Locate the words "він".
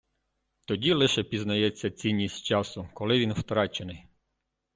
3.19-3.33